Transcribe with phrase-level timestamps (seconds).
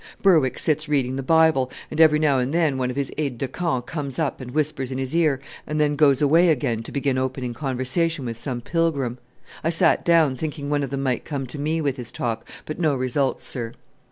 [0.23, 3.47] Berwick sits reading the Bible, and every now and then one of his aides de
[3.47, 7.53] camp comes up and whispers in his ear, and then goes away to begin opening
[7.53, 9.19] conversation with some pilgrim.
[9.63, 12.79] I sat down, thinking one of them might come to me with his talk, but
[12.79, 13.73] no results, sir."